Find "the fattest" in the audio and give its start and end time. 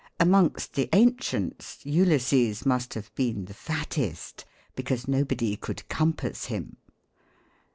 3.45-4.45